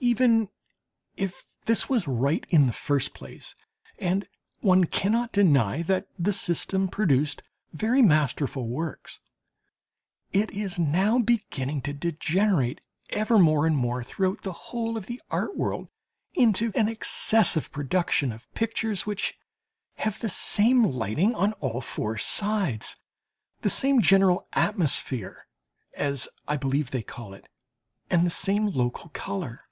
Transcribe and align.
Even 0.00 0.48
if 1.16 1.50
this 1.64 1.88
was 1.88 2.06
right 2.06 2.46
in 2.50 2.68
the 2.68 2.72
first 2.72 3.14
place 3.14 3.56
and 3.98 4.28
one 4.60 4.84
cannot 4.84 5.32
deny 5.32 5.82
that 5.82 6.06
the 6.16 6.32
system 6.32 6.86
produced 6.86 7.42
very 7.72 8.00
masterful 8.00 8.68
works 8.68 9.18
it 10.32 10.52
is 10.52 10.78
now 10.78 11.18
beginning 11.18 11.82
to 11.82 11.92
degenerate 11.92 12.80
ever 13.10 13.40
more 13.40 13.66
and 13.66 13.76
more 13.76 14.04
throughout 14.04 14.42
the 14.42 14.52
whole 14.52 14.96
of 14.96 15.06
the 15.06 15.20
art 15.32 15.56
world 15.56 15.88
into 16.32 16.70
an 16.76 16.88
excessive 16.88 17.72
production 17.72 18.30
of 18.30 18.50
pictures 18.54 19.04
which 19.04 19.36
have 19.96 20.20
the 20.20 20.28
same 20.28 20.84
lighting 20.84 21.34
on 21.34 21.54
all 21.54 21.80
four 21.80 22.16
sides, 22.16 22.94
the 23.62 23.68
same 23.70 24.00
general 24.00 24.46
atmosphere 24.52 25.48
as 25.96 26.28
I 26.46 26.56
believe 26.56 26.92
they 26.92 27.02
call 27.02 27.34
it, 27.34 27.48
and 28.08 28.24
the 28.24 28.30
same 28.30 28.68
local 28.68 29.08
colour. 29.08 29.64